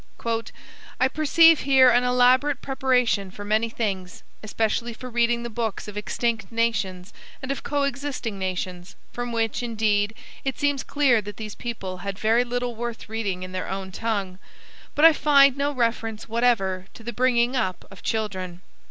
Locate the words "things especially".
3.69-4.93